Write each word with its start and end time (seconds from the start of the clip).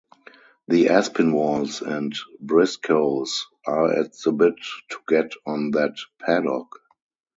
The 0.67 0.85
Aspinwalls 0.87 1.83
and 1.83 2.15
Briscoes 2.43 3.41
are 3.67 3.93
at 3.99 4.13
the 4.25 4.31
bit 4.31 4.55
to 4.89 4.97
get 5.07 5.31
on 5.45 5.69
that 5.75 5.95
paddock. 6.17 6.73